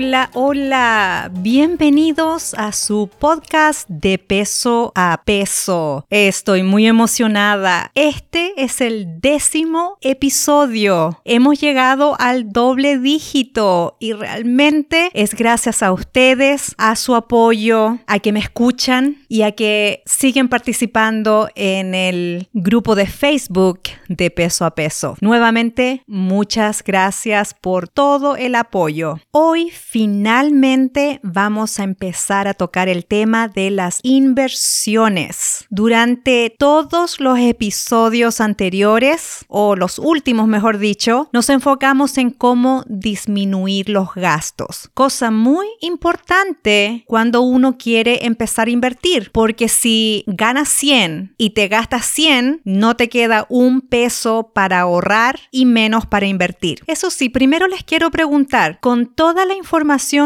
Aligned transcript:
Hola, 0.00 0.30
hola, 0.34 1.28
bienvenidos 1.40 2.54
a 2.54 2.70
su 2.70 3.10
podcast 3.18 3.88
de 3.88 4.16
peso 4.18 4.92
a 4.94 5.22
peso. 5.24 6.06
Estoy 6.08 6.62
muy 6.62 6.86
emocionada. 6.86 7.90
Este 7.96 8.52
es 8.62 8.80
el 8.80 9.20
décimo 9.20 9.98
episodio. 10.00 11.20
Hemos 11.24 11.60
llegado 11.60 12.14
al 12.20 12.52
doble 12.52 13.00
dígito 13.00 13.96
y 13.98 14.12
realmente 14.12 15.10
es 15.14 15.34
gracias 15.34 15.82
a 15.82 15.90
ustedes, 15.90 16.76
a 16.78 16.94
su 16.94 17.16
apoyo, 17.16 17.98
a 18.06 18.20
que 18.20 18.30
me 18.30 18.38
escuchan 18.38 19.24
y 19.28 19.42
a 19.42 19.50
que 19.50 20.04
siguen 20.06 20.48
participando 20.48 21.48
en 21.56 21.96
el 21.96 22.48
grupo 22.52 22.94
de 22.94 23.06
Facebook 23.06 23.80
de 24.08 24.30
peso 24.30 24.64
a 24.64 24.76
peso. 24.76 25.16
Nuevamente, 25.20 26.04
muchas 26.06 26.84
gracias 26.84 27.52
por 27.52 27.88
todo 27.88 28.36
el 28.36 28.54
apoyo. 28.54 29.18
Hoy 29.32 29.72
finalmente 29.90 31.18
vamos 31.22 31.80
a 31.80 31.84
empezar 31.84 32.46
a 32.46 32.52
tocar 32.52 32.90
el 32.90 33.06
tema 33.06 33.48
de 33.48 33.70
las 33.70 34.00
inversiones. 34.02 35.64
Durante 35.70 36.54
todos 36.58 37.20
los 37.20 37.38
episodios 37.38 38.42
anteriores, 38.42 39.46
o 39.48 39.76
los 39.76 39.98
últimos 39.98 40.46
mejor 40.46 40.76
dicho, 40.76 41.30
nos 41.32 41.48
enfocamos 41.48 42.18
en 42.18 42.30
cómo 42.30 42.84
disminuir 42.86 43.88
los 43.88 44.14
gastos. 44.14 44.90
Cosa 44.92 45.30
muy 45.30 45.66
importante 45.80 47.04
cuando 47.06 47.40
uno 47.40 47.78
quiere 47.78 48.26
empezar 48.26 48.68
a 48.68 48.72
invertir, 48.72 49.30
porque 49.32 49.68
si 49.68 50.22
ganas 50.26 50.68
100 50.68 51.34
y 51.38 51.50
te 51.50 51.66
gastas 51.68 52.04
100, 52.04 52.60
no 52.64 52.94
te 52.94 53.08
queda 53.08 53.46
un 53.48 53.80
peso 53.80 54.50
para 54.54 54.80
ahorrar 54.80 55.40
y 55.50 55.64
menos 55.64 56.04
para 56.04 56.26
invertir. 56.26 56.82
Eso 56.86 57.08
sí, 57.08 57.30
primero 57.30 57.66
les 57.68 57.84
quiero 57.84 58.10
preguntar, 58.10 58.80
con 58.80 59.06
toda 59.06 59.46
la 59.46 59.54
información 59.54 59.77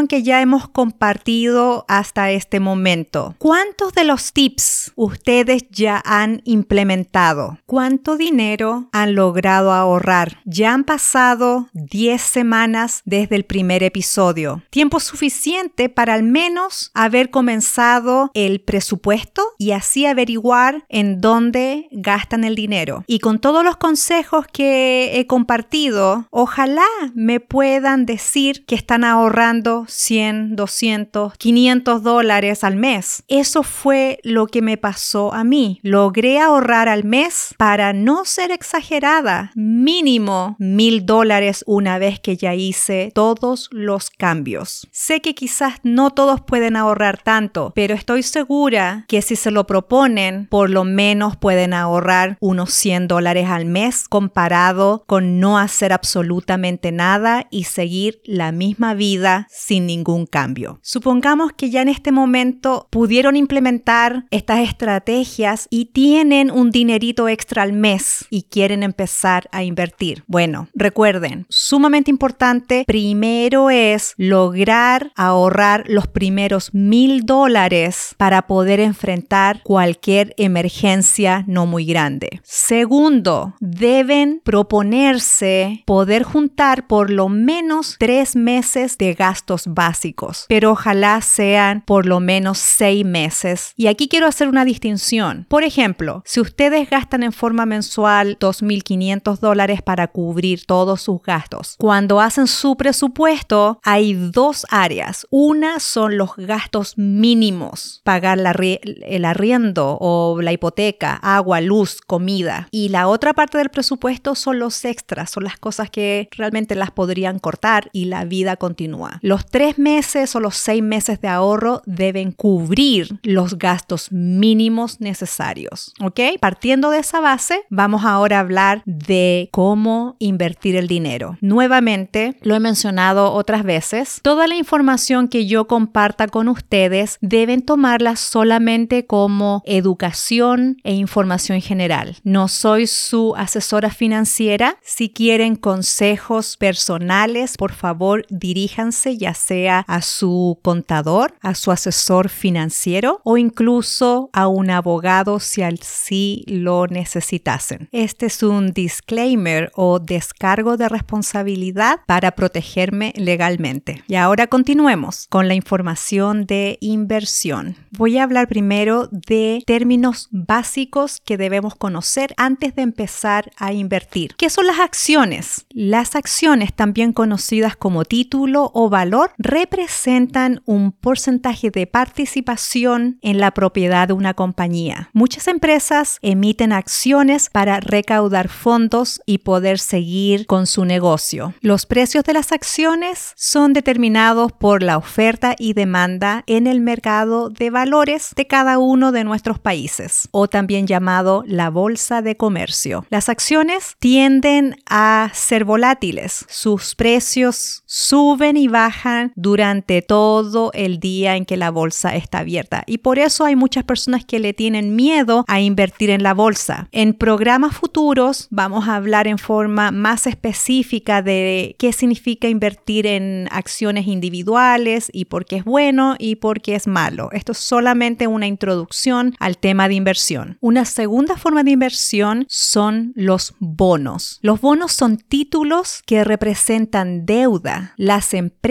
que 0.09 0.23
ya 0.23 0.41
hemos 0.41 0.67
compartido 0.69 1.85
hasta 1.87 2.31
este 2.31 2.59
momento, 2.59 3.35
¿cuántos 3.39 3.93
de 3.93 4.05
los 4.05 4.33
tips 4.33 4.93
ustedes 4.97 5.65
ya 5.71 6.01
han 6.07 6.41
implementado? 6.45 7.59
¿Cuánto 7.67 8.17
dinero 8.17 8.89
han 8.93 9.15
logrado 9.15 9.73
ahorrar? 9.73 10.41
Ya 10.47 10.73
han 10.73 10.85
pasado 10.85 11.69
10 11.75 12.21
semanas 12.23 13.03
desde 13.05 13.37
el 13.37 13.45
primer 13.45 13.83
episodio. 13.83 14.63
Tiempo 14.71 15.01
suficiente 15.01 15.91
para 15.91 16.15
al 16.15 16.23
menos 16.23 16.91
haber 16.95 17.31
comenzado 17.31 18.31
el 18.33 18.63
presupuesto 18.63 19.43
y 19.59 19.73
así 19.73 20.07
averiguar 20.07 20.87
en 20.89 21.21
dónde 21.21 21.89
gastan 21.93 22.45
el 22.45 22.55
dinero. 22.55 23.05
Y 23.07 23.19
con 23.19 23.39
todos 23.39 23.65
los 23.65 23.77
consejos 23.77 24.47
que 24.51 25.19
he 25.19 25.27
compartido, 25.27 26.27
ojalá 26.31 26.87
me 27.15 27.39
puedan 27.41 28.07
decir 28.07 28.65
que 28.65 28.75
están 28.75 29.05
ahorrando 29.05 29.32
ahorrando 29.33 29.87
100, 29.89 30.57
200, 30.57 31.35
500 31.39 32.03
dólares 32.03 32.65
al 32.65 32.77
mes. 32.77 33.25
Eso 33.29 33.63
fue 33.63 34.19
lo 34.25 34.47
que 34.47 34.61
me 34.61 34.77
pasó 34.77 35.33
a 35.33 35.43
mí. 35.43 35.81
Logré 35.83 36.39
ahorrar 36.39 36.91
al 36.91 37.05
mes 37.05 37.55
para 37.57 37.95
no 37.95 38.27
ser 38.27 38.51
exagerada, 38.51 39.51
mínimo 39.55 40.57
mil 40.59 41.07
dólares 41.07 41.65
una 41.67 41.97
vez 41.97 42.21
que 42.21 42.37
ya 42.37 42.55
hice 42.55 43.11
todos 43.15 43.71
los 43.73 44.11
cambios. 44.11 44.87
Sé 44.93 45.23
que 45.23 45.35
quizás 45.35 45.77
no 45.83 46.11
todos 46.11 46.43
pueden 46.43 46.77
ahorrar 46.77 47.23
tanto, 47.23 47.73
pero 47.75 47.95
estoy 47.95 48.23
segura 48.23 49.07
que 49.09 49.23
si 49.23 49.37
se 49.37 49.51
lo 49.51 49.67
proponen, 49.67 50.47
por 50.51 50.69
lo 50.69 50.85
menos 50.85 51.39
pueden 51.39 51.73
ahorrar 51.73 52.37
unos 52.41 52.75
100 52.75 53.09
dólares 53.09 53.49
al 53.49 53.65
mes 53.65 54.09
comparado 54.11 55.05
con 55.07 55.41
no 55.41 55.57
hacer 55.57 55.95
absolutamente 55.95 56.93
nada 56.93 57.47
y 57.51 57.65
seguir 57.65 58.21
la 58.27 58.53
misma 58.53 58.93
vida 58.93 59.22
sin 59.49 59.87
ningún 59.87 60.27
cambio. 60.27 60.79
Supongamos 60.83 61.53
que 61.53 61.71
ya 61.71 61.83
en 61.83 61.89
este 61.89 62.13
momento 62.13 62.89
pudieron 62.91 63.37
implementar 63.37 64.27
estas 64.31 64.61
estrategias 64.61 65.67
y 65.71 65.87
tienen 65.87 66.51
un 66.51 66.71
dinerito 66.71 67.29
extra 67.29 67.63
al 67.63 67.73
mes 67.73 68.27
y 68.31 68.43
quieren 68.43 68.83
empezar 68.83 69.49
a 69.53 69.63
invertir. 69.63 70.25
Bueno, 70.27 70.69
recuerden, 70.75 71.47
sumamente 71.49 72.11
importante, 72.11 72.85
primero 72.87 73.71
es 73.71 74.15
lograr 74.17 75.13
ahorrar 75.17 75.85
los 75.87 76.07
primeros 76.07 76.75
mil 76.75 77.25
dólares 77.25 78.15
para 78.17 78.47
poder 78.47 78.81
enfrentar 78.81 79.63
cualquier 79.63 80.35
emergencia 80.37 81.45
no 81.47 81.67
muy 81.67 81.85
grande. 81.85 82.41
Segundo, 82.43 83.55
deben 83.61 84.41
proponerse 84.45 85.83
poder 85.87 86.23
juntar 86.23 86.87
por 86.87 87.11
lo 87.11 87.29
menos 87.29 87.97
tres 87.99 88.37
meses 88.37 88.99
de 88.99 89.12
gastos 89.15 89.65
básicos, 89.67 90.47
pero 90.49 90.73
ojalá 90.73 91.21
sean 91.21 91.83
por 91.87 92.07
lo 92.07 92.21
menos 92.21 92.59
seis 92.59 93.05
meses. 93.05 93.73
Y 93.77 93.87
aquí 93.87 94.09
quiero 94.09 94.27
hacer 94.27 94.49
una 94.49 94.65
distinción. 94.65 95.47
Por 95.49 95.65
ejemplo, 95.65 96.23
si 96.25 96.41
ustedes 96.41 96.89
gastan 96.91 97.23
en 97.23 97.33
forma 97.33 97.67
mensual 97.67 98.39
2.500 98.39 99.39
dólares 99.39 99.83
para 99.83 100.09
cubrir 100.09 100.65
todos 100.67 101.03
sus 101.03 101.23
gastos, 101.23 101.77
cuando 101.79 102.21
hacen 102.21 102.47
su 102.47 102.77
presupuesto 102.77 103.81
hay 103.83 104.15
dos 104.15 104.67
áreas. 104.71 105.27
Una 105.31 105.81
son 105.81 106.17
los 106.17 106.37
gastos 106.37 106.97
mínimos, 106.97 108.01
pagar 108.05 108.39
el 108.39 109.25
arriendo 109.25 109.99
o 110.01 110.41
la 110.41 110.53
hipoteca, 110.53 111.17
agua, 111.17 111.61
luz, 111.61 112.01
comida. 112.01 112.69
Y 112.71 112.89
la 112.89 113.09
otra 113.09 113.33
parte 113.33 113.59
del 113.59 113.71
presupuesto 113.71 114.35
son 114.35 114.59
los 114.59 114.85
extras, 114.85 115.31
son 115.31 115.45
las 115.45 115.59
cosas 115.59 115.91
que 115.91 116.29
realmente 116.33 116.75
las 116.75 116.91
podrían 116.91 117.39
cortar 117.39 117.91
y 117.93 118.07
la 118.07 118.25
vida 118.25 118.57
continúa 118.57 119.02
los 119.21 119.47
tres 119.47 119.79
meses 119.79 120.35
o 120.37 120.41
los 120.41 120.57
seis 120.57 120.83
meses 120.83 121.21
de 121.21 121.29
ahorro 121.29 121.83
deben 121.87 122.33
cubrir 122.33 123.19
los 123.23 123.59
gastos 123.59 124.11
mínimos 124.13 125.01
necesarios. 125.01 125.93
¿Ok? 126.01 126.21
Partiendo 126.41 126.91
de 126.91 126.99
esa 126.99 127.21
base, 127.21 127.65
vamos 127.71 128.05
ahora 128.05 128.37
a 128.37 128.41
hablar 128.41 128.83
de 128.87 129.49
cómo 129.53 130.17
invertir 130.19 130.77
el 130.77 130.87
dinero. 130.87 131.37
Nuevamente, 131.41 132.37
lo 132.43 132.55
he 132.55 132.61
mencionado 132.61 133.33
otras 133.33 133.65
veces, 133.65 134.21
toda 134.23 134.47
la 134.47 134.57
información 134.57 135.29
que 135.29 135.47
yo 135.47 135.67
comparta 135.67 136.29
con 136.29 136.49
ustedes 136.49 137.19
deben 137.21 137.63
tomarla 137.63 138.17
solamente 138.17 139.07
como 139.07 139.63
educación 139.65 140.77
e 140.85 140.95
información 140.95 141.61
general. 141.61 142.17
No 142.25 142.49
soy 142.49 142.87
su 142.87 143.35
asesora 143.37 143.91
financiera. 143.91 144.77
Si 144.83 145.11
quieren 145.11 145.57
consejos 145.57 146.57
personales, 146.57 147.57
por 147.57 147.73
favor, 147.73 148.27
diríjanse 148.29 148.92
ya 148.93 149.35
sea 149.35 149.85
a 149.89 150.03
su 150.03 150.59
contador, 150.63 151.35
a 151.41 151.55
su 151.55 151.71
asesor 151.71 152.29
financiero 152.29 153.21
o 153.25 153.37
incluso 153.37 154.31
a 154.33 154.49
un 154.49 154.71
abogado 154.71 155.41
si 155.41 155.63
así 155.63 156.45
lo 156.47 156.87
necesitasen. 156.87 157.89
Este 157.93 158.27
es 158.27 158.43
un 158.43 158.73
disclaimer 158.73 159.71
o 159.75 159.99
descargo 159.99 160.77
de 160.77 160.89
responsabilidad 160.89 162.01
para 162.07 162.33
protegerme 162.33 163.13
legalmente. 163.17 164.03
Y 164.09 164.15
ahora 164.15 164.47
continuemos 164.47 165.27
con 165.29 165.49
la 165.49 165.55
información 165.55 166.47
de 166.47 166.79
inversión. 166.81 167.77
Voy 167.91 168.19
a 168.19 168.25
hablar 168.25 168.49
primero 168.49 169.09
de 169.11 169.63
términos 169.67 170.29
básicos 170.31 171.21
que 171.25 171.37
debemos 171.37 171.75
conocer 171.75 172.35
antes 172.37 172.75
de 172.75 172.83
empezar 172.83 173.51
a 173.57 173.73
invertir. 173.73 174.35
¿Qué 174.37 174.51
son 174.51 174.67
las 174.67 174.81
acciones? 174.81 175.67
Las 175.71 176.17
acciones, 176.17 176.73
también 176.73 177.13
conocidas 177.13 177.77
como 177.77 178.05
título 178.05 178.71
o 178.75 178.82
valor 178.89 179.33
representan 179.39 180.63
un 180.65 180.93
porcentaje 180.93 181.71
de 181.71 181.87
participación 181.87 183.19
en 183.23 183.39
la 183.39 183.53
propiedad 183.53 184.09
de 184.09 184.15
una 184.15 184.35
compañía. 184.35 185.11
Muchas 185.13 185.49
empresas 185.49 186.19
emiten 186.23 186.73
acciones 186.73 187.51
para 187.51 187.81
recaudar 187.81 188.49
fondos 188.49 189.21
y 189.27 189.39
poder 189.39 189.79
seguir 189.79 190.47
con 190.47 190.67
su 190.67 190.85
negocio. 190.85 191.55
Los 191.61 191.87
precios 191.87 192.25
de 192.25 192.33
las 192.33 192.53
acciones 192.53 193.33
son 193.37 193.73
determinados 193.73 194.53
por 194.53 194.83
la 194.83 194.97
oferta 194.97 195.55
y 195.59 195.73
demanda 195.73 196.45
en 196.47 196.67
el 196.67 196.81
mercado 196.81 197.51
de 197.51 197.71
valores 197.71 198.33
de 198.37 198.47
cada 198.47 198.79
uno 198.79 199.13
de 199.13 199.25
nuestros 199.25 199.59
países, 199.59 200.29
o 200.31 200.49
también 200.49 200.87
llamado 200.87 201.45
la 201.47 201.71
bolsa 201.71 202.23
de 202.23 202.37
comercio. 202.37 203.07
Las 203.11 203.29
acciones 203.29 203.97
tienden 203.99 204.77
a 204.87 205.31
ser 205.33 205.65
volátiles. 205.65 206.45
Sus 206.49 206.95
precios 206.95 207.83
suben 207.87 208.57
y 208.57 208.69
bajan 208.73 209.33
durante 209.37 210.03
todo 210.03 210.73
el 210.75 210.99
día 210.99 211.37
en 211.37 211.45
que 211.45 211.57
la 211.57 211.71
bolsa 211.71 212.17
está 212.17 212.39
abierta. 212.39 212.83
Y 212.87 212.99
por 212.99 213.21
eso 213.21 213.45
hay 213.45 213.55
muchas 213.55 213.85
personas 213.85 214.25
que 214.25 214.41
le 214.41 214.53
tienen 214.53 214.97
miedo 214.97 215.45
a 215.47 215.61
invertir 215.61 216.11
en 216.11 216.23
la 216.23 216.35
bolsa. 216.35 216.89
En 216.91 217.15
programas 217.15 217.77
futuros 217.77 218.49
vamos 218.51 218.89
a 218.89 218.97
hablar 218.97 219.29
en 219.29 219.39
forma 219.39 219.91
más 219.91 220.27
específica 220.27 221.23
de 221.23 221.77
qué 221.79 221.93
significa 221.93 222.49
invertir 222.49 223.07
en 223.07 223.49
acciones 223.51 224.07
individuales 224.07 225.11
y 225.13 225.27
por 225.27 225.45
qué 225.45 225.57
es 225.57 225.65
bueno 225.65 226.17
y 226.19 226.37
por 226.37 226.61
qué 226.61 226.75
es 226.75 226.87
malo. 226.87 227.29
Esto 227.33 227.53
es 227.53 227.59
solamente 227.59 228.27
una 228.27 228.47
introducción 228.47 229.35
al 229.39 229.59
tema 229.59 229.89
de 229.89 229.95
inversión. 229.95 230.57
Una 230.61 230.85
segunda 230.85 231.37
forma 231.37 231.63
de 231.63 231.73
inversión 231.73 232.47
son 232.49 233.13
los 233.15 233.55
bonos. 233.59 234.39
Los 234.43 234.61
bonos 234.61 234.93
son 234.93 235.19
títulos 235.19 236.03
que 236.07 236.25
representan 236.25 237.27
deuda. 237.27 237.95
Las 237.97 238.35
empresas 238.35 238.62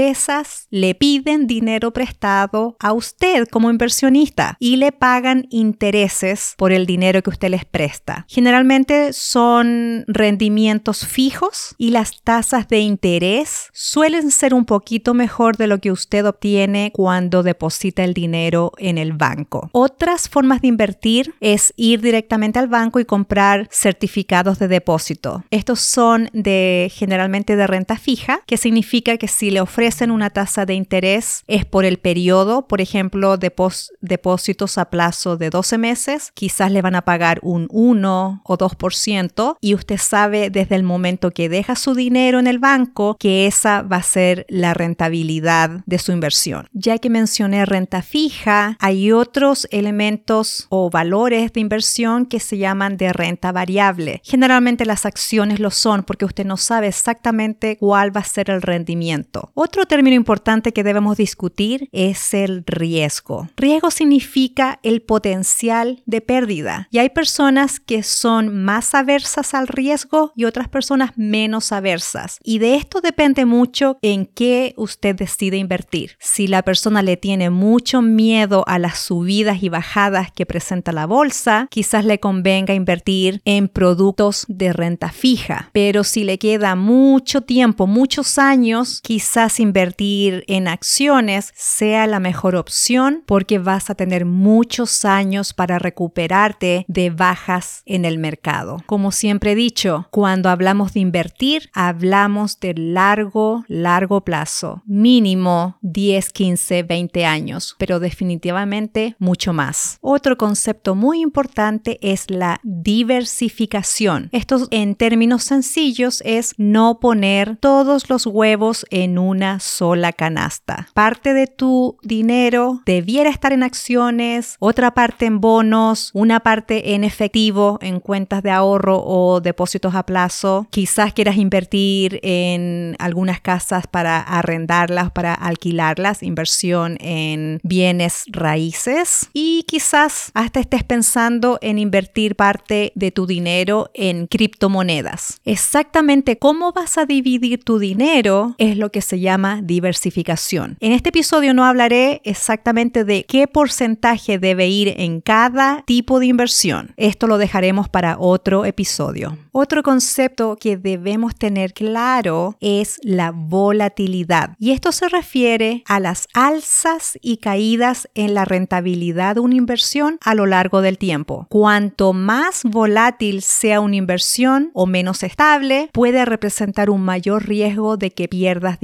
le 0.69 0.95
piden 0.95 1.47
dinero 1.47 1.91
prestado 1.91 2.77
a 2.79 2.93
usted 2.93 3.45
como 3.49 3.69
inversionista 3.69 4.55
y 4.57 4.77
le 4.77 4.93
pagan 4.93 5.47
intereses 5.49 6.53
por 6.57 6.71
el 6.71 6.85
dinero 6.85 7.21
que 7.21 7.29
usted 7.29 7.49
les 7.49 7.65
presta. 7.65 8.25
Generalmente 8.29 9.11
son 9.11 10.05
rendimientos 10.07 11.05
fijos 11.05 11.75
y 11.77 11.89
las 11.89 12.21
tasas 12.23 12.69
de 12.69 12.79
interés 12.79 13.69
suelen 13.73 14.31
ser 14.31 14.53
un 14.53 14.63
poquito 14.63 15.13
mejor 15.13 15.57
de 15.57 15.67
lo 15.67 15.79
que 15.79 15.91
usted 15.91 16.25
obtiene 16.25 16.91
cuando 16.94 17.44
deposita 17.44 18.05
el 18.05 18.13
dinero 18.13 18.71
en 18.77 18.97
el 18.97 19.11
banco. 19.11 19.69
Otras 19.73 20.29
formas 20.29 20.61
de 20.61 20.69
invertir 20.69 21.35
es 21.41 21.73
ir 21.75 21.99
directamente 21.99 22.59
al 22.59 22.69
banco 22.69 23.01
y 23.01 23.05
comprar 23.05 23.67
certificados 23.69 24.57
de 24.57 24.69
depósito. 24.69 25.44
Estos 25.51 25.81
son 25.81 26.29
de 26.31 26.89
generalmente 26.95 27.57
de 27.57 27.67
renta 27.67 27.97
fija, 27.97 28.41
que 28.45 28.55
significa 28.55 29.17
que 29.17 29.27
si 29.27 29.51
le 29.51 29.59
ofrecen 29.59 29.81
una 30.12 30.30
tasa 30.30 30.66
de 30.66 30.75
interés 30.75 31.44
es 31.48 31.66
por 31.66 31.86
el 31.86 31.98
periodo, 31.98 32.68
por 32.68 32.81
ejemplo, 32.81 33.38
depósitos 33.38 34.78
a 34.78 34.86
plazo 34.89 35.38
de 35.38 35.50
12 35.50 35.78
meses, 35.78 36.31
quizás 36.33 36.72
le 36.72 36.81
van 36.81 36.95
a 36.95 37.01
pagar 37.01 37.39
un 37.42 37.68
1 37.72 38.42
o 38.44 38.57
2% 38.57 39.57
y 39.60 39.74
usted 39.74 39.98
sabe 39.98 40.50
desde 40.50 40.75
el 40.75 40.83
momento 40.83 41.31
que 41.31 41.50
deja 41.50 41.75
su 41.75 41.95
dinero 41.95 42.39
en 42.39 42.48
el 42.48 42.60
banco 42.60 43.18
que 43.19 43.48
esa 43.48 43.81
va 43.81 43.98
a 43.98 44.04
ser 44.04 44.45
la 44.50 44.74
rentabilidad 44.74 45.81
de 45.86 45.98
su 45.98 46.12
inversión. 46.12 46.68
Ya 46.74 46.98
que 47.00 47.10
mencioné 47.10 47.66
renta 47.66 48.01
fija, 48.01 48.78
hay 48.80 49.12
otros 49.12 49.68
elementos 49.72 50.68
o 50.69 50.89
valores 50.89 51.54
de 51.54 51.60
inversión 51.60 52.25
que 52.25 52.39
se 52.39 52.57
llaman 52.57 52.98
de 52.98 53.13
renta 53.13 53.51
variable. 53.51 54.22
Generalmente 54.24 54.86
las 54.86 55.06
acciones 55.06 55.60
lo 55.60 55.72
son 55.72 56.04
porque 56.04 56.25
usted 56.25 56.45
no 56.45 56.57
sabe 56.57 56.88
exactamente 56.88 57.78
cuál 57.78 58.16
va 58.16 58.22
a 58.22 58.25
ser 58.25 58.50
el 58.50 58.62
rendimiento. 58.62 59.51
Término 59.71 60.15
importante 60.15 60.73
que 60.73 60.83
debemos 60.83 61.18
discutir 61.18 61.89
es 61.91 62.33
el 62.33 62.63
riesgo. 62.65 63.50
Riesgo 63.57 63.91
significa 63.91 64.79
el 64.83 65.01
potencial 65.01 66.03
de 66.06 66.21
pérdida 66.21 66.88
y 66.91 67.00
hay 67.00 67.09
personas 67.09 67.79
que 67.79 68.03
son 68.03 68.63
más 68.63 68.94
aversas 68.94 69.53
al 69.53 69.68
riesgo 69.68 70.33
y 70.35 70.45
otras 70.45 70.68
personas 70.68 71.12
menos 71.15 71.71
aversas. 71.71 72.38
Y 72.44 72.59
de 72.59 72.75
esto 72.75 73.01
depende 73.01 73.45
mucho 73.45 73.97
en 74.01 74.25
qué 74.25 74.73
usted 74.77 75.15
decide 75.15 75.57
invertir. 75.57 76.18
Si 76.19 76.47
la 76.47 76.63
persona 76.63 77.01
le 77.01 77.18
tiene 77.18 77.50
mucho 77.50 78.01
miedo 78.01 78.63
a 78.68 78.79
las 78.79 79.00
subidas 79.00 79.63
y 79.63 79.69
bajadas 79.69 80.31
que 80.31 80.45
presenta 80.45 80.91
la 80.91 81.06
bolsa, 81.06 81.68
quizás 81.69 82.06
le 82.06 82.19
convenga 82.19 82.73
invertir 82.73 83.41
en 83.45 83.68
productos 83.68 84.45
de 84.47 84.73
renta 84.73 85.12
fija. 85.12 85.69
Pero 85.71 86.03
si 86.03 86.23
le 86.23 86.38
queda 86.38 86.75
mucho 86.75 87.41
tiempo, 87.41 87.88
muchos 87.88 88.38
años, 88.38 89.00
quizás 89.01 89.59
invertir 89.61 90.43
en 90.47 90.67
acciones 90.67 91.53
sea 91.55 92.07
la 92.07 92.19
mejor 92.19 92.55
opción 92.55 93.23
porque 93.25 93.59
vas 93.59 93.89
a 93.89 93.95
tener 93.95 94.25
muchos 94.25 95.05
años 95.05 95.53
para 95.53 95.79
recuperarte 95.79 96.85
de 96.87 97.09
bajas 97.09 97.83
en 97.85 98.05
el 98.05 98.17
mercado. 98.17 98.77
Como 98.85 99.11
siempre 99.11 99.51
he 99.51 99.55
dicho, 99.55 100.07
cuando 100.11 100.49
hablamos 100.49 100.93
de 100.93 100.99
invertir, 101.01 101.69
hablamos 101.73 102.59
de 102.59 102.73
largo, 102.75 103.63
largo 103.67 104.21
plazo, 104.21 104.83
mínimo 104.85 105.77
10, 105.81 106.29
15, 106.31 106.83
20 106.83 107.25
años, 107.25 107.75
pero 107.77 107.99
definitivamente 107.99 109.15
mucho 109.19 109.53
más. 109.53 109.97
Otro 110.01 110.37
concepto 110.37 110.95
muy 110.95 111.21
importante 111.21 111.99
es 112.01 112.29
la 112.29 112.59
diversificación. 112.63 114.29
Esto 114.31 114.67
en 114.71 114.95
términos 114.95 115.43
sencillos 115.43 116.21
es 116.25 116.53
no 116.57 116.99
poner 116.99 117.57
todos 117.57 118.09
los 118.09 118.25
huevos 118.25 118.85
en 118.89 119.17
una 119.17 119.50
sola 119.59 120.13
canasta. 120.13 120.88
Parte 120.94 121.33
de 121.33 121.48
tu 121.48 121.98
dinero 122.03 122.81
debiera 122.86 123.30
estar 123.30 123.53
en 123.53 123.63
acciones, 123.63 124.56
otra 124.59 124.94
parte 124.94 125.25
en 125.25 125.42
bonos, 125.42 126.12
una 126.13 126.39
parte 126.39 126.94
en 126.94 127.03
efectivo 127.03 127.77
en 127.81 128.00
cuentas 128.00 128.44
de 128.44 128.51
ahorro 128.51 129.01
o 129.03 129.42
depósitos 129.42 129.95
a 129.95 130.06
plazo. 130.06 130.68
Quizás 130.69 131.13
quieras 131.13 131.38
invertir 131.38 132.19
en 132.24 132.95
algunas 133.00 133.42
casas 133.42 133.88
para 133.88 134.19
arrendarlas, 134.19 135.12
para 135.12 135.33
alquilarlas, 135.33 136.24
inversión 136.24 136.97
en 137.00 137.59
bienes 137.63 138.24
raíces 138.27 139.30
y 139.33 139.63
quizás 139.68 140.31
hasta 140.33 140.59
estés 140.59 140.83
pensando 140.83 141.57
en 141.62 141.80
invertir 141.80 142.36
parte 142.36 142.92
de 142.95 143.12
tu 143.12 143.25
dinero 143.25 143.89
en 143.94 144.27
criptomonedas. 144.27 145.39
Exactamente 145.45 146.38
cómo 146.38 146.71
vas 146.71 146.97
a 146.97 147.06
dividir 147.06 147.63
tu 147.63 147.80
dinero 147.80 148.56
es 148.57 148.77
lo 148.77 148.92
que 148.92 149.01
se 149.01 149.19
llama 149.19 149.40
diversificación. 149.63 150.77
En 150.79 150.91
este 150.91 151.09
episodio 151.09 151.53
no 151.53 151.65
hablaré 151.65 152.21
exactamente 152.23 153.03
de 153.03 153.25
qué 153.25 153.47
porcentaje 153.47 154.38
debe 154.39 154.67
ir 154.67 154.93
en 154.97 155.21
cada 155.21 155.83
tipo 155.85 156.19
de 156.19 156.27
inversión. 156.27 156.93
Esto 156.97 157.27
lo 157.27 157.38
dejaremos 157.38 157.89
para 157.89 158.17
otro 158.19 158.65
episodio. 158.65 159.38
Otro 159.51 159.83
concepto 159.83 160.57
que 160.59 160.77
debemos 160.77 161.35
tener 161.35 161.73
claro 161.73 162.55
es 162.59 162.99
la 163.03 163.31
volatilidad. 163.31 164.55
Y 164.59 164.71
esto 164.71 164.91
se 164.91 165.09
refiere 165.09 165.83
a 165.87 165.99
las 165.99 166.27
alzas 166.33 167.17
y 167.21 167.37
caídas 167.37 168.09
en 168.15 168.33
la 168.33 168.45
rentabilidad 168.45 169.35
de 169.35 169.41
una 169.41 169.55
inversión 169.55 170.17
a 170.23 170.35
lo 170.35 170.45
largo 170.45 170.81
del 170.81 170.97
tiempo. 170.97 171.47
Cuanto 171.49 172.13
más 172.13 172.61
volátil 172.63 173.42
sea 173.42 173.80
una 173.80 173.95
inversión 173.95 174.71
o 174.73 174.85
menos 174.85 175.23
estable, 175.23 175.89
puede 175.92 176.23
representar 176.25 176.89
un 176.89 177.01
mayor 177.01 177.47
riesgo 177.47 177.97
de 177.97 178.11
que 178.11 178.27
pierdas 178.27 178.80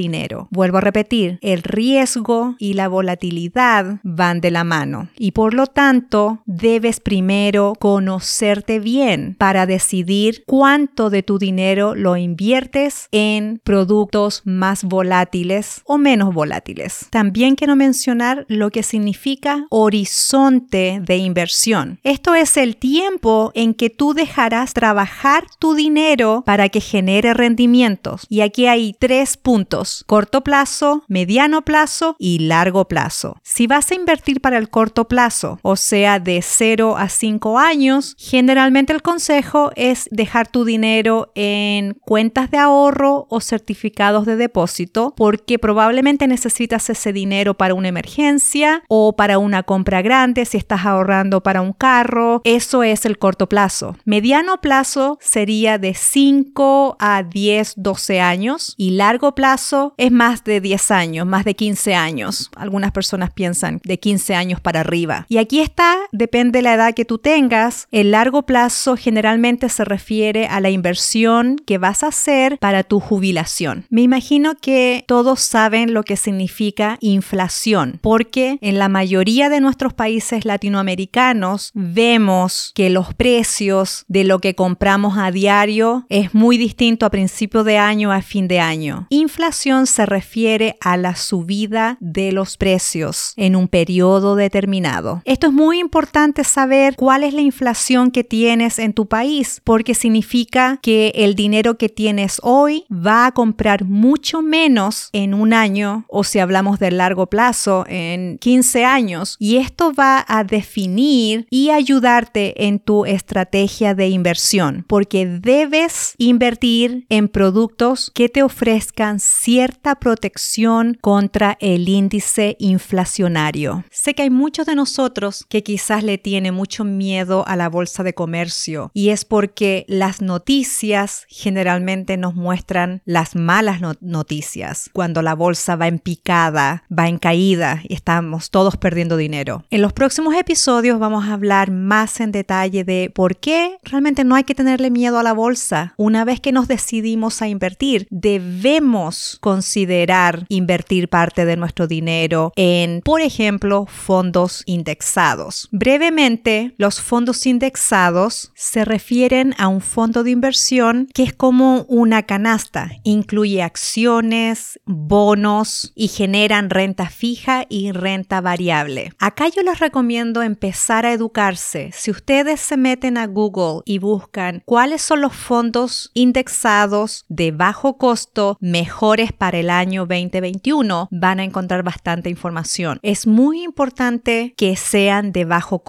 Vuelvo 0.51 0.77
a 0.77 0.81
repetir, 0.81 1.39
el 1.41 1.63
riesgo 1.63 2.55
y 2.59 2.73
la 2.73 2.87
volatilidad 2.87 3.99
van 4.03 4.41
de 4.41 4.51
la 4.51 4.63
mano. 4.63 5.09
Y 5.17 5.31
por 5.31 5.53
lo 5.53 5.67
tanto 5.67 6.43
debes 6.57 6.99
primero 6.99 7.73
conocerte 7.79 8.79
bien 8.79 9.35
para 9.37 9.65
decidir 9.65 10.43
cuánto 10.45 11.09
de 11.09 11.23
tu 11.23 11.37
dinero 11.37 11.95
lo 11.95 12.17
inviertes 12.17 13.07
en 13.11 13.61
productos 13.63 14.41
más 14.45 14.83
volátiles 14.83 15.81
o 15.85 15.97
menos 15.97 16.33
volátiles. 16.33 17.07
También 17.11 17.55
quiero 17.55 17.75
mencionar 17.75 18.45
lo 18.47 18.71
que 18.71 18.83
significa 18.83 19.65
horizonte 19.69 20.99
de 21.01 21.17
inversión. 21.17 21.99
Esto 22.03 22.35
es 22.35 22.57
el 22.57 22.77
tiempo 22.77 23.51
en 23.53 23.73
que 23.73 23.89
tú 23.89 24.13
dejarás 24.13 24.73
trabajar 24.73 25.45
tu 25.59 25.75
dinero 25.75 26.43
para 26.45 26.69
que 26.69 26.81
genere 26.81 27.33
rendimientos. 27.33 28.25
Y 28.29 28.41
aquí 28.41 28.67
hay 28.67 28.95
tres 28.99 29.37
puntos, 29.37 30.03
corto 30.07 30.41
plazo, 30.41 31.03
mediano 31.07 31.61
plazo 31.63 32.15
y 32.17 32.39
largo 32.39 32.87
plazo. 32.87 33.37
Si 33.43 33.67
vas 33.67 33.91
a 33.91 33.95
invertir 33.95 34.41
para 34.41 34.57
el 34.57 34.69
corto 34.69 35.07
plazo, 35.07 35.59
o 35.61 35.75
sea, 35.75 36.19
de 36.19 36.41
0 36.47 36.97
a 36.97 37.09
5 37.09 37.59
años, 37.59 38.15
generalmente 38.17 38.93
el 38.93 39.01
consejo 39.01 39.71
es 39.75 40.07
dejar 40.11 40.47
tu 40.47 40.65
dinero 40.65 41.31
en 41.35 41.93
cuentas 42.05 42.49
de 42.51 42.57
ahorro 42.57 43.27
o 43.29 43.41
certificados 43.41 44.25
de 44.25 44.35
depósito 44.35 45.13
porque 45.15 45.59
probablemente 45.59 46.27
necesitas 46.27 46.89
ese 46.89 47.13
dinero 47.13 47.55
para 47.55 47.73
una 47.73 47.89
emergencia 47.89 48.83
o 48.87 49.15
para 49.15 49.37
una 49.37 49.63
compra 49.63 50.01
grande 50.01 50.45
si 50.45 50.57
estás 50.57 50.85
ahorrando 50.85 51.41
para 51.43 51.61
un 51.61 51.73
carro. 51.73 52.41
Eso 52.43 52.83
es 52.83 53.05
el 53.05 53.17
corto 53.17 53.47
plazo. 53.49 53.95
Mediano 54.05 54.61
plazo 54.61 55.17
sería 55.21 55.77
de 55.77 55.93
5 55.93 56.97
a 56.99 57.23
10, 57.23 57.73
12 57.77 58.21
años 58.21 58.73
y 58.77 58.91
largo 58.91 59.35
plazo 59.35 59.93
es 59.97 60.11
más 60.11 60.43
de 60.43 60.61
10 60.61 60.91
años, 60.91 61.27
más 61.27 61.45
de 61.45 61.55
15 61.55 61.95
años. 61.95 62.49
Algunas 62.55 62.91
personas 62.91 63.31
piensan 63.31 63.81
de 63.83 63.99
15 63.99 64.35
años 64.35 64.61
para 64.61 64.81
arriba. 64.81 65.25
Y 65.29 65.37
aquí 65.37 65.59
está, 65.59 65.97
de 66.43 66.61
la 66.61 66.75
edad 66.75 66.93
que 66.93 67.05
tú 67.05 67.17
tengas, 67.17 67.87
el 67.91 68.11
largo 68.11 68.43
plazo 68.43 68.95
generalmente 68.95 69.69
se 69.69 69.83
refiere 69.83 70.45
a 70.47 70.59
la 70.59 70.69
inversión 70.69 71.57
que 71.65 71.77
vas 71.77 72.03
a 72.03 72.07
hacer 72.07 72.59
para 72.59 72.83
tu 72.83 72.99
jubilación. 72.99 73.85
Me 73.89 74.01
imagino 74.01 74.53
que 74.55 75.03
todos 75.07 75.39
saben 75.39 75.93
lo 75.93 76.03
que 76.03 76.15
significa 76.15 76.97
inflación, 77.01 77.99
porque 78.01 78.59
en 78.61 78.77
la 78.77 78.87
mayoría 78.87 79.49
de 79.49 79.61
nuestros 79.61 79.93
países 79.93 80.45
latinoamericanos 80.45 81.71
vemos 81.73 82.71
que 82.75 82.89
los 82.89 83.13
precios 83.15 84.05
de 84.07 84.23
lo 84.23 84.39
que 84.39 84.53
compramos 84.53 85.17
a 85.17 85.31
diario 85.31 86.05
es 86.09 86.33
muy 86.33 86.57
distinto 86.57 87.05
a 87.05 87.09
principio 87.09 87.63
de 87.63 87.77
año 87.77 88.11
a 88.11 88.21
fin 88.21 88.47
de 88.47 88.59
año. 88.59 89.07
Inflación 89.09 89.87
se 89.87 90.05
refiere 90.05 90.77
a 90.81 90.97
la 90.97 91.15
subida 91.15 91.97
de 91.99 92.31
los 92.31 92.57
precios 92.57 93.33
en 93.37 93.55
un 93.55 93.67
periodo 93.67 94.35
determinado. 94.35 95.21
Esto 95.25 95.47
es 95.47 95.53
muy 95.53 95.79
importante 95.79 96.26
saber 96.43 96.95
cuál 96.95 97.23
es 97.23 97.33
la 97.33 97.41
inflación 97.41 98.11
que 98.11 98.23
tienes 98.23 98.79
en 98.79 98.93
tu 98.93 99.07
país, 99.07 99.61
porque 99.63 99.93
significa 99.93 100.79
que 100.81 101.11
el 101.15 101.35
dinero 101.35 101.77
que 101.77 101.89
tienes 101.89 102.39
hoy 102.43 102.85
va 102.91 103.25
a 103.25 103.31
comprar 103.31 103.85
mucho 103.85 104.41
menos 104.41 105.09
en 105.13 105.33
un 105.33 105.53
año 105.53 106.05
o 106.07 106.23
si 106.23 106.39
hablamos 106.39 106.79
de 106.79 106.91
largo 106.91 107.27
plazo 107.27 107.85
en 107.87 108.37
15 108.37 108.85
años 108.85 109.35
y 109.39 109.57
esto 109.57 109.93
va 109.93 110.25
a 110.27 110.43
definir 110.43 111.47
y 111.49 111.69
ayudarte 111.69 112.65
en 112.65 112.79
tu 112.79 113.05
estrategia 113.05 113.93
de 113.93 114.09
inversión 114.09 114.85
porque 114.87 115.25
debes 115.25 116.13
invertir 116.17 117.05
en 117.09 117.27
productos 117.27 118.11
que 118.13 118.29
te 118.29 118.43
ofrezcan 118.43 119.19
cierta 119.19 119.95
protección 119.95 120.97
contra 121.01 121.57
el 121.59 121.89
índice 121.89 122.55
inflacionario. 122.59 123.83
Sé 123.91 124.13
que 124.13 124.23
hay 124.23 124.29
muchos 124.29 124.65
de 124.65 124.75
nosotros 124.75 125.45
que 125.49 125.63
quizás 125.63 126.03
le 126.07 126.17
tiene 126.17 126.51
mucho 126.51 126.83
miedo 126.83 127.47
a 127.47 127.55
la 127.55 127.69
bolsa 127.69 128.01
de 128.01 128.15
comercio 128.15 128.89
y 128.93 129.09
es 129.09 129.25
porque 129.25 129.85
las 129.87 130.21
noticias 130.21 131.25
generalmente 131.29 132.17
nos 132.17 132.33
muestran 132.33 133.01
las 133.05 133.35
malas 133.35 133.81
noticias 134.01 134.89
cuando 134.93 135.21
la 135.21 135.35
bolsa 135.35 135.75
va 135.75 135.87
en 135.87 135.99
picada, 135.99 136.83
va 136.91 137.07
en 137.07 137.19
caída 137.19 137.81
y 137.87 137.93
estamos 137.93 138.49
todos 138.49 138.77
perdiendo 138.77 139.17
dinero. 139.17 139.63
En 139.69 139.81
los 139.81 139.93
próximos 139.93 140.33
episodios 140.35 140.97
vamos 140.97 141.25
a 141.25 141.33
hablar 141.33 141.69
más 141.69 142.19
en 142.19 142.31
detalle 142.31 142.83
de 142.83 143.11
por 143.13 143.37
qué 143.37 143.77
realmente 143.83 144.23
no 144.23 144.35
hay 144.35 144.45
que 144.45 144.55
tenerle 144.55 144.89
miedo 144.89 145.19
a 145.19 145.23
la 145.23 145.33
bolsa. 145.33 145.93
Una 145.97 146.25
vez 146.25 146.39
que 146.39 146.51
nos 146.51 146.67
decidimos 146.67 147.41
a 147.41 147.47
invertir, 147.47 148.07
debemos 148.09 149.37
considerar 149.41 150.45
invertir 150.49 151.09
parte 151.09 151.45
de 151.45 151.57
nuestro 151.57 151.87
dinero 151.87 152.53
en, 152.55 153.01
por 153.01 153.21
ejemplo, 153.21 153.85
fondos 153.87 154.63
indexados. 154.65 155.67
Brevemente, 155.97 156.75
los 156.77 157.01
fondos 157.01 157.47
indexados 157.47 158.51
se 158.53 158.85
refieren 158.85 159.55
a 159.57 159.67
un 159.67 159.81
fondo 159.81 160.23
de 160.23 160.29
inversión 160.29 161.07
que 161.11 161.23
es 161.23 161.33
como 161.33 161.87
una 161.87 162.21
canasta, 162.21 162.91
incluye 163.01 163.63
acciones, 163.63 164.79
bonos 164.85 165.93
y 165.95 166.09
generan 166.09 166.69
renta 166.69 167.09
fija 167.09 167.65
y 167.67 167.93
renta 167.93 168.41
variable. 168.41 169.11
Acá 169.17 169.47
yo 169.47 169.63
les 169.63 169.79
recomiendo 169.79 170.43
empezar 170.43 171.07
a 171.07 171.13
educarse. 171.13 171.89
Si 171.93 172.11
ustedes 172.11 172.59
se 172.59 172.77
meten 172.77 173.17
a 173.17 173.25
Google 173.25 173.81
y 173.83 173.97
buscan 173.97 174.61
cuáles 174.65 175.01
son 175.01 175.21
los 175.21 175.35
fondos 175.35 176.11
indexados 176.13 177.25
de 177.27 177.49
bajo 177.49 177.97
costo 177.97 178.55
mejores 178.61 179.33
para 179.33 179.57
el 179.57 179.71
año 179.71 180.01
2021, 180.01 181.07
van 181.09 181.39
a 181.39 181.43
encontrar 181.43 181.81
bastante 181.81 182.29
información. 182.29 182.99
Es 183.01 183.25
muy 183.25 183.63
importante 183.63 184.53
que 184.55 184.75
sean 184.75 185.31
de 185.31 185.45
bajo 185.45 185.79
costo 185.79 185.86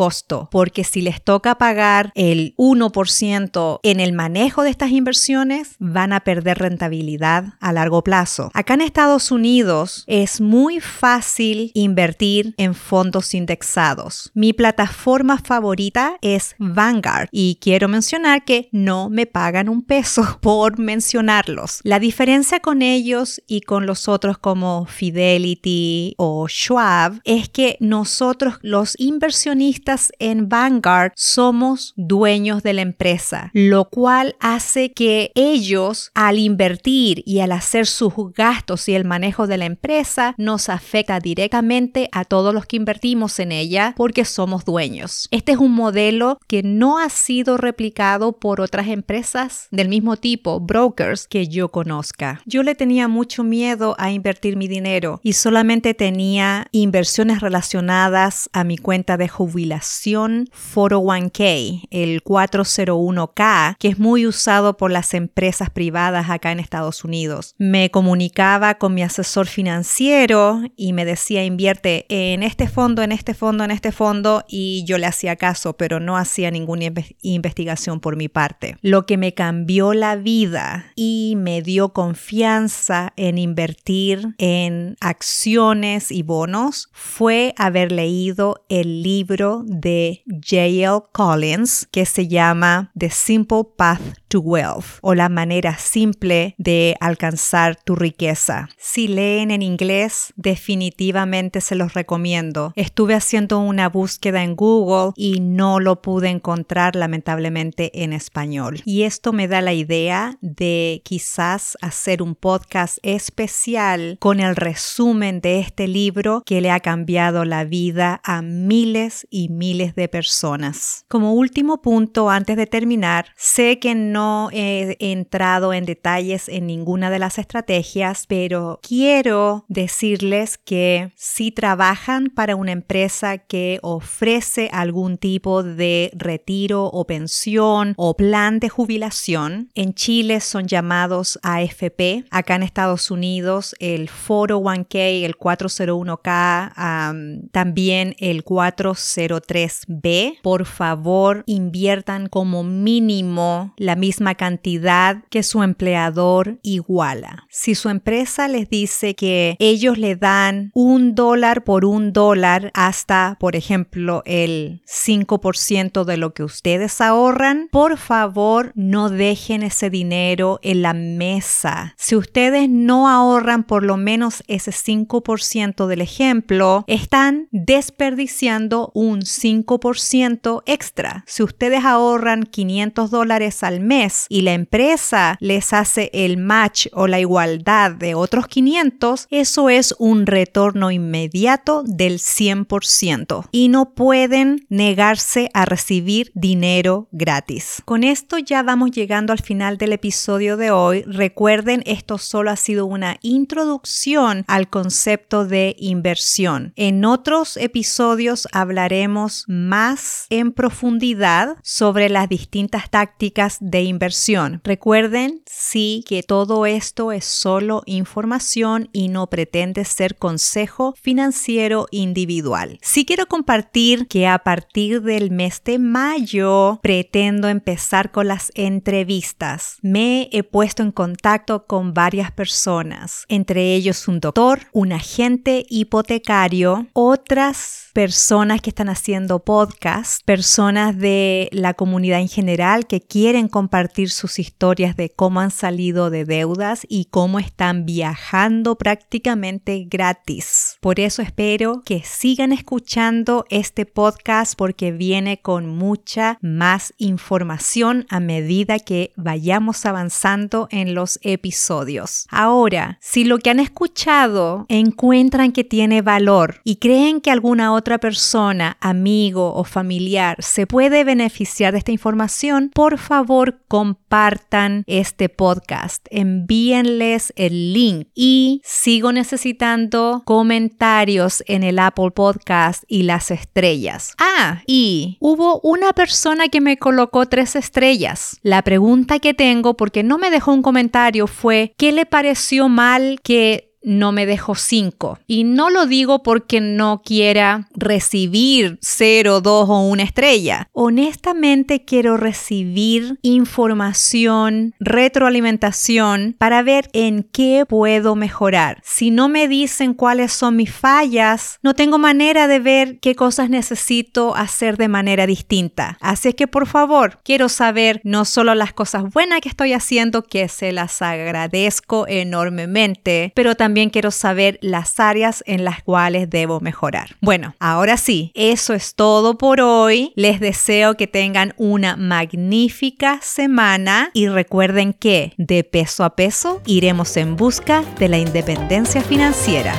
porque 0.51 0.85
si 0.85 1.01
les 1.03 1.21
toca 1.21 1.57
pagar 1.57 2.13
el 2.15 2.55
1% 2.57 3.81
en 3.83 4.01
el 4.01 4.13
manejo 4.13 4.63
de 4.63 4.71
estas 4.71 4.91
inversiones, 4.93 5.75
van 5.81 6.13
a 6.13 6.21
perder 6.21 6.59
rentabilidad 6.59 7.55
a 7.61 7.73
largo 7.73 8.05
plazo. 8.05 8.51
Acá 8.55 8.75
en 8.75 8.83
Estados 8.83 9.33
Unidos 9.33 10.05
es 10.07 10.41
muy 10.41 10.79
fácil 10.79 11.73
invertir 11.75 12.55
en 12.59 12.75
fondos 12.75 13.35
indexados. 13.35 14.31
Mi 14.35 14.53
plataforma 14.53 15.39
favorita 15.39 16.17
es 16.23 16.55
Vanguard 16.59 17.29
y 17.33 17.59
quiero 17.61 17.89
mencionar 17.89 18.45
que 18.45 18.69
no 18.71 19.11
me 19.11 19.27
pagan 19.27 19.69
un 19.69 19.83
peso 19.83 20.39
por 20.41 20.79
mencionarlos. 20.79 21.81
La 21.83 21.99
diferencia 21.99 22.61
con 22.61 22.83
ellos 22.83 23.43
y 23.49 23.63
con 23.63 23.87
los 23.87 24.07
otros 24.07 24.39
como 24.39 24.87
Fidelity 24.87 26.15
o 26.19 26.47
Schwab 26.47 27.21
es 27.25 27.49
que 27.49 27.77
nosotros 27.81 28.59
los 28.63 28.95
inversionistas 28.99 29.88
en 30.19 30.51
Vanguard 30.51 31.13
somos 31.17 31.95
dueños 31.97 32.63
de 32.63 32.75
la 32.75 32.83
empresa, 32.83 33.51
lo 33.55 33.89
cual 33.89 34.37
hace 34.39 34.93
que 34.93 35.33
ellos 35.35 36.11
al 36.15 36.39
invertir 36.39 37.23
y 37.25 37.41
al 37.41 37.53
hacer 37.53 37.87
sus 37.87 38.13
gastos 38.35 38.89
y 38.89 38.95
el 38.95 39.07
manejo 39.07 39.47
de 39.47 39.57
la 39.57 39.65
empresa 39.65 40.35
nos 40.37 40.69
afecta 40.69 41.21
directamente 41.21 42.11
a 42.13 42.27
todos 42.27 42.53
los 42.53 42.67
que 42.67 42.77
invertimos 42.77 43.39
en 43.39 43.51
ella 43.51 43.95
porque 43.97 44.27
somos 44.27 44.67
dueños. 44.67 45.27
Este 45.31 45.53
es 45.53 45.59
un 45.59 45.73
modelo 45.73 46.39
que 46.47 46.63
no 46.63 46.99
ha 46.99 47.09
sido 47.09 47.57
replicado 47.57 48.33
por 48.33 48.61
otras 48.61 48.89
empresas 48.89 49.69
del 49.71 49.89
mismo 49.89 50.17
tipo, 50.19 50.61
brokers, 50.61 51.27
que 51.27 51.49
yo 51.49 51.71
conozca. 51.71 52.43
Yo 52.45 52.63
le 52.63 52.75
tenía 52.75 53.09
mucho 53.09 53.43
miedo 53.43 53.97
a 53.99 54.11
invertir 54.11 54.57
mi 54.57 54.69
dinero 54.69 55.21
y 55.23 55.33
solamente 55.33 55.95
tenía 55.95 56.67
inversiones 56.73 57.41
relacionadas 57.41 58.51
a 58.53 58.65
mi 58.65 58.77
cuenta 58.77 59.17
de 59.17 59.29
jubilación 59.29 59.78
401k, 59.81 61.89
el 61.91 62.23
401k, 62.23 63.77
que 63.79 63.89
es 63.89 63.99
muy 63.99 64.27
usado 64.27 64.77
por 64.77 64.91
las 64.91 65.15
empresas 65.15 65.71
privadas 65.71 66.31
acá 66.31 66.53
en 66.53 66.61
Estados 66.61 67.05
Unidos. 67.05 67.55
Me 67.59 67.91
comunicaba 67.91 68.77
con 68.77 68.95
mi 68.95 69.03
asesor 69.03 69.47
financiero 69.47 70.63
y 70.77 70.93
me 70.93 71.05
decía 71.05 71.45
invierte 71.45 72.07
en 72.09 72.43
este 72.43 72.69
fondo, 72.69 73.03
en 73.03 73.13
este 73.13 73.35
fondo, 73.35 73.65
en 73.65 73.71
este 73.71 73.93
fondo 73.93 74.45
y 74.49 74.85
yo 74.85 74.99
le 74.99 75.07
hacía 75.07 75.37
caso, 75.37 75.77
pero 75.77 76.01
no 76.01 76.17
hacía 76.17 76.51
ninguna 76.51 76.93
investigación 77.23 78.01
por 78.01 78.17
mi 78.17 78.29
parte. 78.29 78.77
Lo 78.83 79.07
que 79.07 79.17
me 79.17 79.35
cambió 79.35 79.95
la 79.95 80.17
vida 80.17 80.93
y 80.95 81.35
me 81.37 81.63
dio 81.63 81.93
confianza 81.93 83.13
en 83.17 83.39
invertir 83.39 84.35
en 84.39 84.97
acciones 85.01 86.11
y 86.11 86.23
bonos 86.23 86.89
fue 86.93 87.55
haber 87.57 87.93
leído 87.93 88.65
el 88.69 89.03
libro 89.03 89.65
de 89.69 90.23
J.L. 90.27 91.01
Collins 91.13 91.87
que 91.93 92.07
se 92.07 92.27
llama 92.27 92.91
The 92.99 93.11
Simple 93.11 93.65
Path 93.77 94.01
to 94.29 94.41
Wealth 94.41 94.99
o 95.03 95.15
la 95.15 95.29
manera 95.29 95.77
simple 95.79 96.55
de 96.59 96.97
alcanzar 97.01 97.77
tu 97.77 97.95
riqueza. 97.95 98.69
Si 98.79 99.09
leen 99.09 99.51
en 99.51 99.63
inglés, 99.63 100.33
definitivamente 100.37 101.61
se 101.61 101.75
los 101.75 101.95
recomiendo. 101.95 102.73
Estuve 102.77 103.15
haciendo 103.15 103.59
una 103.59 103.89
búsqueda 103.89 104.43
en 104.43 104.57
Google 104.57 105.13
y 105.17 105.41
no 105.41 105.81
lo 105.81 106.03
pude 106.03 106.29
encontrar 106.29 106.97
lamentablemente 106.97 108.03
en 108.03 108.13
español. 108.13 108.81
Y 108.85 109.03
esto 109.03 109.33
me 109.33 109.49
da 109.49 109.61
la 109.61 109.75
idea 109.75 110.39
de 110.41 111.03
quizás 111.05 111.77
hacer 111.81 112.23
un 112.23 112.35
podcast 112.35 112.99
especial 113.03 114.17
con 114.19 114.41
el 114.41 114.57
resumen 114.57 115.41
de 115.41 115.61
este 115.61 115.89
libro 115.89 116.43
que 116.47 116.61
le 116.61 116.71
ha 116.71 116.81
cambiado 116.81 117.45
la 117.45 117.65
vida 117.65 118.21
a 118.25 118.43
miles 118.43 119.27
y 119.31 119.49
miles 119.49 119.58
de 119.59 120.09
personas. 120.09 121.05
Como 121.09 121.35
último 121.35 121.83
punto, 121.83 122.31
antes 122.31 122.57
de 122.57 122.67
terminar, 122.67 123.27
sé 123.37 123.79
que 123.79 123.95
no 123.95 124.19
no 124.19 124.51
he 124.53 124.97
entrado 124.99 125.73
en 125.73 125.85
detalles 125.85 126.49
en 126.49 126.67
ninguna 126.67 127.09
de 127.09 127.21
las 127.21 127.39
estrategias, 127.39 128.25
pero 128.27 128.81
quiero 128.83 129.65
decirles 129.69 130.59
que 130.59 131.13
si 131.15 131.53
trabajan 131.53 132.31
para 132.35 132.57
una 132.57 132.73
empresa 132.73 133.39
que 133.39 133.79
ofrece 133.83 134.71
algún 134.73 135.19
tipo 135.19 135.63
de 135.63 136.11
retiro 136.15 136.87
o 136.87 137.07
pensión 137.07 137.95
o 137.97 138.17
plan 138.17 138.59
de 138.59 138.71
jubilación, 138.71 139.71
en 139.77 139.95
Chile 139.95 140.41
son 140.41 140.67
llamados 140.67 141.39
AFP, 141.45 142.25
acá 142.31 142.57
en 142.57 142.65
Estados 142.65 143.13
Unidos 143.13 143.77
el 143.79 144.11
401k, 144.11 145.25
el 145.25 145.39
401k, 145.39 147.51
también 147.53 148.17
el 148.19 148.43
403 148.43 149.48
403b, 149.49 150.41
por 150.43 150.67
favor 150.67 151.43
inviertan 151.47 152.29
como 152.29 152.63
mínimo 152.63 153.75
la 153.77 153.97
misma 153.97 154.35
cantidad 154.35 155.25
que 155.31 155.43
su 155.43 155.63
empleador 155.63 156.59
iguala. 156.63 157.47
Si 157.51 157.75
su 157.75 157.89
empresa 157.89 158.49
les 158.49 158.69
dice 158.69 159.15
que 159.15 159.57
ellos 159.59 159.99
le 159.99 160.17
dan 160.17 160.71
un 160.75 161.15
dólar 161.15 161.65
por 161.65 161.85
un 161.85 162.13
dólar 162.13 162.71
hasta, 162.75 163.37
por 163.41 163.57
ejemplo, 163.57 164.23
el 164.27 164.83
5% 164.87 166.05
de 166.05 166.17
lo 166.17 166.35
que 166.35 166.45
ustedes 166.45 167.01
ahorran, 167.01 167.69
por 167.73 167.97
favor 167.97 168.73
no 168.75 169.11
dejen 169.11 169.63
ese 169.63 169.91
dinero 169.91 170.61
en 170.63 170.83
la 170.83 170.93
mesa. 170.93 171.95
Si 171.97 172.17
ustedes 172.17 172.69
no 172.69 173.09
ahorran 173.09 173.65
por 173.65 173.83
lo 173.83 173.97
menos 173.97 174.43
ese 174.47 174.71
5% 174.71 175.87
del 175.87 176.01
ejemplo, 176.01 176.85
están 176.87 177.49
desperdiciando 177.51 178.91
un 178.95 179.23
5% 179.29 180.63
extra. 180.67 181.25
Si 181.27 181.43
ustedes 181.43 181.85
ahorran 181.85 182.45
500 182.45 183.11
dólares 183.11 183.63
al 183.63 183.81
mes 183.81 184.27
y 184.29 184.43
la 184.43 184.55
empresa 184.55 185.37
les 185.41 185.73
hace 185.73 186.11
el 186.13 186.37
match 186.37 186.89
o 186.93 187.07
la 187.07 187.21
igualdad 187.21 187.93
de 187.93 188.15
otros 188.15 188.47
500, 188.49 189.27
eso 189.31 189.69
es 189.69 189.95
un 189.99 190.27
retorno 190.27 190.91
inmediato 190.91 191.83
del 191.85 192.19
100% 192.19 193.49
y 193.53 193.69
no 193.69 193.95
pueden 193.95 194.67
negarse 194.69 195.51
a 195.55 195.65
recibir 195.65 196.31
dinero 196.35 197.09
gratis. 197.13 197.83
Con 197.85 198.05
esto 198.05 198.39
ya 198.39 198.63
vamos 198.63 198.91
llegando 198.91 199.33
al 199.33 199.41
final 199.41 199.79
del 199.79 199.93
episodio 199.93 200.57
de 200.57 200.71
hoy. 200.71 201.03
Recuerden, 201.03 201.83
esto 201.87 202.19
solo 202.19 202.51
ha 202.51 202.57
sido 202.57 202.87
una 202.87 203.19
introducción 203.23 204.45
al 204.47 204.69
concepto 204.69 205.47
de 205.47 205.77
inversión. 205.79 206.73
En 206.77 207.05
otros 207.05 207.57
episodios 207.57 208.49
hablaremos 208.53 209.18
más 209.47 210.27
en 210.31 210.53
profundidad 210.53 211.57
sobre 211.63 212.09
las 212.09 212.29
distintas 212.29 212.91
tácticas 212.91 213.59
de 213.61 213.83
inversión. 213.83 214.61
Recuerden, 214.65 215.43
sí, 215.47 216.05
que 216.07 216.23
todo 216.23 216.67
esto 216.67 217.13
es 217.13 217.25
solo 217.25 217.83
información 217.87 218.89
y 218.93 219.09
no 219.09 219.29
pretende 219.29 219.85
ser 219.85 220.17
consejo 220.17 220.95
financiero 221.01 221.87
individual. 221.91 222.79
Sí 222.83 223.05
quiero 223.05 223.27
compartir 223.27 224.07
que 224.09 224.27
a 224.27 224.39
partir 224.39 225.03
del 225.03 225.31
mes 225.31 225.63
de 225.65 225.79
mayo 225.79 226.79
pretendo 226.83 227.49
empezar 227.49 228.11
con 228.11 228.29
las 228.29 228.53
entrevistas. 228.55 229.77
Me 229.83 230.29
he 230.33 230.43
puesto 230.43 230.83
en 230.83 230.93
contacto 230.93 231.67
con 231.67 231.95
varias 231.95 232.31
personas, 232.33 233.25
entre 233.29 233.75
ellos 233.75 234.09
un 234.09 234.21
doctor, 234.21 234.61
un 234.73 234.93
agente 234.93 235.65
hipotecario, 235.69 236.87
otras 236.93 237.89
personas 237.93 238.61
que 238.61 238.71
están 238.71 238.89
haciendo 238.89 239.08
podcast, 239.45 240.23
personas 240.27 240.99
de 240.99 241.49
la 241.53 241.73
comunidad 241.73 242.21
en 242.21 242.29
general 242.29 242.87
que 242.87 243.01
quieren 243.01 243.49
compartir 243.49 244.11
sus 244.11 244.39
historias 244.39 244.97
de 244.97 245.09
cómo 245.09 245.41
han 245.41 245.51
salido 245.51 246.11
de 246.11 246.27
deudas 246.27 246.87
y 246.91 247.07
cómo 247.07 247.39
están 247.39 247.87
viajando 247.87 248.77
prácticamente 248.77 249.87
gratis. 249.89 250.77
Por 250.81 251.01
eso 251.01 251.23
espero 251.23 251.81
que 251.87 252.03
sigan 252.05 252.53
escuchando 252.53 253.47
este 253.49 253.87
podcast 253.87 254.55
porque 254.59 254.93
viene 254.93 255.41
con 255.41 255.67
mucha 255.67 256.39
más 256.43 256.93
información 256.99 258.05
a 258.11 258.21
medida 258.21 258.79
que 258.79 259.13
vayamos 259.17 259.87
avanzando 259.87 260.69
en 260.71 260.95
los 260.95 261.19
episodios. 261.23 262.27
Ahora, 262.31 262.99
si 263.01 263.25
lo 263.25 263.39
que 263.39 263.49
han 263.49 263.61
escuchado 263.61 264.67
encuentran 264.69 265.53
que 265.53 265.65
tiene 265.65 266.03
valor 266.03 266.61
y 266.63 266.77
creen 266.77 267.23
que 267.23 267.31
alguna 267.31 267.73
otra 267.73 267.97
persona, 267.97 268.77
amigo 268.99 269.55
o 269.55 269.63
familiar 269.63 270.37
se 270.41 270.67
puede 270.67 271.05
beneficiar 271.05 271.73
de 271.73 271.79
esta 271.79 271.93
información, 271.93 272.71
por 272.75 272.99
favor 272.99 273.61
compartan 273.69 274.83
este 274.89 275.29
podcast, 275.29 276.05
envíenles 276.11 277.33
el 277.37 277.73
link 277.73 278.09
y 278.15 278.61
sigo 278.65 279.13
necesitando 279.13 280.23
comentarios 280.25 281.45
en 281.47 281.63
el 281.63 281.79
Apple 281.79 282.11
Podcast 282.11 282.83
y 282.89 283.05
las 283.05 283.31
estrellas. 283.31 284.15
Ah, 284.19 284.63
y 284.67 285.17
hubo 285.21 285.61
una 285.63 285.93
persona 285.93 286.49
que 286.49 286.61
me 286.61 286.77
colocó 286.77 287.27
tres 287.27 287.55
estrellas. 287.55 288.39
La 288.43 288.63
pregunta 288.63 289.21
que 289.21 289.33
tengo, 289.33 289.77
porque 289.77 290.03
no 290.03 290.19
me 290.19 290.31
dejó 290.31 290.53
un 290.53 290.63
comentario, 290.63 291.29
fue 291.29 291.73
¿qué 291.77 291.93
le 291.93 292.05
pareció 292.05 292.69
mal 292.69 293.21
que 293.23 293.68
no 293.83 294.13
me 294.13 294.27
dejo 294.27 294.55
5. 294.55 295.19
Y 295.27 295.45
no 295.45 295.71
lo 295.71 295.87
digo 295.87 296.23
porque 296.23 296.61
no 296.61 297.03
quiera 297.05 297.69
recibir 297.75 298.79
0, 298.83 299.41
2 299.41 299.69
o 299.69 299.81
una 299.89 300.03
estrella. 300.03 300.69
Honestamente 300.73 301.85
quiero 301.85 302.17
recibir 302.17 303.19
información, 303.23 304.75
retroalimentación 304.81 306.37
para 306.39 306.63
ver 306.63 306.89
en 306.93 307.23
qué 307.23 307.65
puedo 307.69 308.15
mejorar. 308.15 308.81
Si 308.85 309.11
no 309.11 309.29
me 309.29 309.49
dicen 309.49 309.95
cuáles 309.95 310.33
son 310.33 310.57
mis 310.57 310.73
fallas, 310.73 311.59
no 311.63 311.75
tengo 311.75 311.99
manera 311.99 312.49
de 312.49 312.59
ver 312.59 312.99
qué 313.01 313.15
cosas 313.15 313.51
necesito 313.51 314.35
hacer 314.37 314.77
de 314.77 314.89
manera 314.89 315.27
distinta. 315.27 315.99
Así 316.01 316.29
es 316.29 316.35
que 316.35 316.47
por 316.47 316.67
favor, 316.67 317.19
quiero 317.25 317.49
saber 317.49 318.01
no 318.05 318.25
solo 318.25 318.55
las 318.55 318.73
cosas 318.73 319.05
buenas 319.13 319.41
que 319.41 319.49
estoy 319.49 319.73
haciendo, 319.73 320.23
que 320.23 320.49
se 320.49 320.73
las 320.73 321.03
agradezco 321.03 322.07
enormemente, 322.09 323.33
pero 323.35 323.55
también 323.69 323.91
quiero 323.91 324.11
saber 324.11 324.59
las 324.63 324.99
áreas 324.99 325.45
en 325.47 325.63
las 325.63 325.83
cuales 325.83 326.31
debo 326.31 326.59
mejorar. 326.59 327.17
Bueno, 327.21 327.55
ahora 327.61 327.99
sí, 327.99 328.33
eso 328.35 328.73
es 328.73 328.95
todo 328.95 329.37
por 329.37 329.61
hoy. 329.61 330.11
Les 330.17 330.41
deseo 330.41 330.95
que 330.95 331.07
tengan 331.07 331.53
una 331.59 331.95
magnífica 331.95 333.21
semana 333.21 334.09
y 334.15 334.27
recuerden 334.29 334.95
que 334.95 335.35
de 335.37 335.65
peso 335.65 336.03
a 336.05 336.17
peso 336.17 336.63
iremos 336.65 337.15
en 337.19 337.37
busca 337.37 337.85
de 337.99 338.09
la 338.09 338.17
independencia 338.17 339.03
financiera. 339.03 339.75